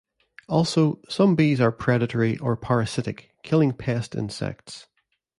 [0.49, 4.87] Also, some bees are predatory or parasitic, killing pest insects.